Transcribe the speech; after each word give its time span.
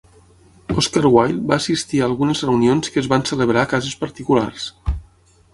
Oscar 0.81 1.03
Wilde 1.15 1.49
va 1.51 1.57
assistir 1.63 2.01
a 2.01 2.07
algunes 2.09 2.43
reunions 2.47 2.91
que 2.95 3.01
es 3.05 3.11
van 3.15 3.29
celebrar 3.33 3.67
a 3.67 3.73
cases 3.75 3.99
particulars. 4.07 4.71